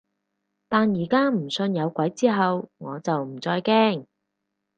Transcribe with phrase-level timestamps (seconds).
[0.67, 4.07] 但而家唔信有鬼之後，我就唔再驚